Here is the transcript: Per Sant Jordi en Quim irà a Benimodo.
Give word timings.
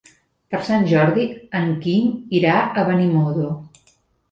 Per 0.53 0.61
Sant 0.69 0.87
Jordi 0.91 1.25
en 1.59 1.69
Quim 1.85 2.09
irà 2.41 2.57
a 2.85 2.89
Benimodo. 2.91 3.55